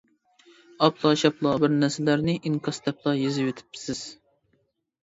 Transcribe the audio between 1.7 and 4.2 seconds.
نەرسىلەرنى ئىنكاس دەپلا يېزىۋېتىپسىز.